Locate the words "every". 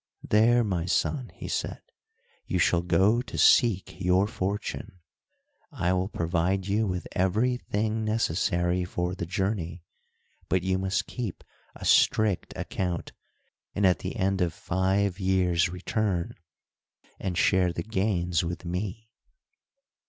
7.11-7.57